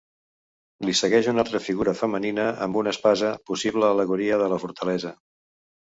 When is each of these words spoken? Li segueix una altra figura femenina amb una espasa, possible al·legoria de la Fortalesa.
Li 0.87 0.95
segueix 0.99 1.27
una 1.33 1.43
altra 1.43 1.61
figura 1.65 1.93
femenina 2.01 2.47
amb 2.67 2.81
una 2.83 2.95
espasa, 2.97 3.29
possible 3.51 3.87
al·legoria 3.91 4.41
de 4.45 4.49
la 4.55 4.63
Fortalesa. 4.65 5.13